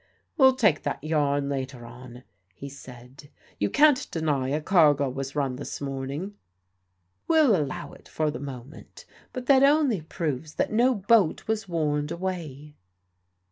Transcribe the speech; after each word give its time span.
"We'll 0.35 0.55
take 0.55 0.81
that 0.81 1.03
yarn 1.03 1.47
later 1.47 1.85
on," 1.85 2.23
he 2.55 2.69
said. 2.69 3.29
"You 3.59 3.69
can't 3.69 4.09
deny 4.09 4.49
a 4.49 4.59
cargo 4.59 5.07
was 5.11 5.35
run 5.35 5.57
this 5.57 5.79
morning." 5.79 6.33
"We'll 7.27 7.55
allow 7.55 7.93
it 7.93 8.07
for 8.09 8.31
the 8.31 8.39
moment. 8.39 9.05
But 9.31 9.45
that 9.45 9.61
only 9.61 10.01
proves 10.01 10.55
that 10.55 10.73
no 10.73 10.95
boat 10.95 11.47
was 11.47 11.67
warned 11.69 12.09
away." 12.09 12.73